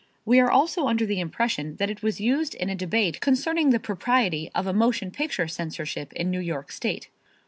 [0.25, 3.79] We are also under the impression that it was used in a debate concerning the
[3.79, 7.09] propriety of a motion picture censorship in New York state.